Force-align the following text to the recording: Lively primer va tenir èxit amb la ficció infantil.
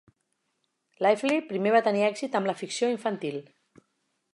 Lively 1.07 1.37
primer 1.51 1.75
va 1.77 1.85
tenir 1.91 2.03
èxit 2.09 2.41
amb 2.41 2.53
la 2.53 2.57
ficció 2.65 2.95
infantil. 2.99 3.41